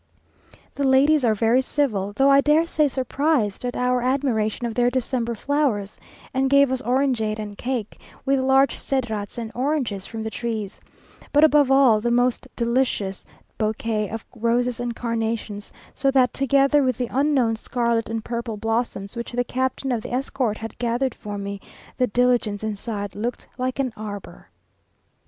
The 0.73 0.83
ladies 0.83 1.23
were 1.23 1.35
very 1.35 1.61
civil, 1.61 2.11
though 2.15 2.31
I 2.31 2.41
dare 2.41 2.65
say 2.65 2.87
surprised 2.87 3.63
at 3.63 3.75
our 3.75 4.01
admiration 4.01 4.65
of 4.65 4.73
their 4.73 4.89
December 4.89 5.35
flowers, 5.35 5.99
and 6.33 6.49
gave 6.49 6.71
us 6.71 6.81
orangeade 6.81 7.37
and 7.37 7.55
cake, 7.55 7.99
with 8.25 8.39
large 8.39 8.79
cedrats 8.79 9.37
and 9.37 9.51
oranges 9.53 10.07
from 10.07 10.23
the 10.23 10.31
trees; 10.31 10.81
but 11.31 11.43
above 11.43 11.69
all, 11.69 12.01
the 12.01 12.09
most 12.09 12.47
delicious 12.55 13.27
bouquet 13.59 14.09
of 14.09 14.25
roses 14.35 14.79
and 14.79 14.95
carnations; 14.95 15.71
so 15.93 16.09
that, 16.09 16.33
together 16.33 16.81
with 16.81 16.97
the 16.97 17.09
unknown 17.11 17.55
scarlet 17.55 18.09
and 18.09 18.25
purple 18.25 18.57
blossoms 18.57 19.15
which 19.15 19.33
the 19.33 19.43
captain 19.43 19.91
of 19.91 20.01
the 20.01 20.11
escort 20.11 20.57
had 20.57 20.75
gathered 20.79 21.13
for 21.13 21.37
me, 21.37 21.61
the 21.97 22.07
diligence 22.07 22.63
inside 22.63 23.13
looked 23.13 23.45
like 23.59 23.77
an 23.77 23.93
arbour. 23.95 24.49